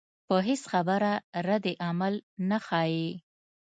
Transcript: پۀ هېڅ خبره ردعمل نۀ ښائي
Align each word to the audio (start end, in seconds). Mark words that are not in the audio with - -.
پۀ 0.27 0.35
هېڅ 0.47 0.61
خبره 0.71 1.11
ردعمل 1.47 2.15
نۀ 2.49 2.57
ښائي 2.65 3.07